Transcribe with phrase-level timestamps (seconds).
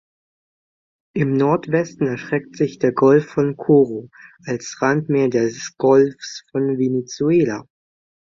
[1.13, 4.09] Im Nordwesten erstreckt sich der Golf von Coro
[4.45, 7.67] als Randmeer des Golfs von Venezuela.